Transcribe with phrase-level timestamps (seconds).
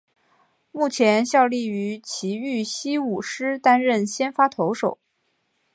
[0.71, 4.97] 目前效力于崎玉西武狮担任先发投手。